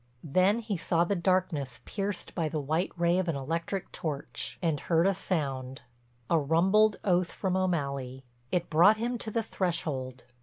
[0.23, 4.79] Then he saw the darkness pierced by the white ray of an electric torch and
[4.79, 8.23] heard a sound—a rumbled oath from O'Malley.
[8.51, 10.23] It brought him to the threshold.